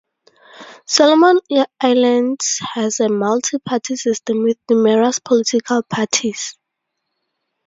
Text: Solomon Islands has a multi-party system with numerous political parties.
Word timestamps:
Solomon 0.87 1.39
Islands 1.79 2.57
has 2.73 2.99
a 2.99 3.07
multi-party 3.07 3.95
system 3.97 4.41
with 4.41 4.57
numerous 4.67 5.19
political 5.19 5.83
parties. 5.83 6.57